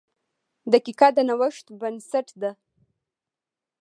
•دقیقه 0.71 1.07
د 1.15 1.17
نوښت 1.27 1.65
بنسټ 1.79 2.27
ده. 2.41 2.51